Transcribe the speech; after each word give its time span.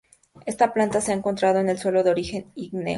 Esta 0.47 0.73
planta 0.73 0.99
se 0.99 1.11
ha 1.11 1.15
encontrado 1.15 1.59
en 1.59 1.77
suelo 1.77 2.03
de 2.03 2.09
origen 2.09 2.51
ígneo. 2.55 2.89